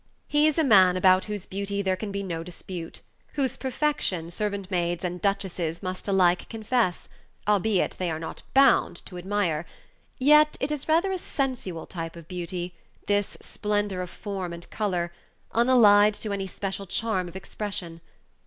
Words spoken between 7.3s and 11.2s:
albeit they are not bound to admire; yet it is rather a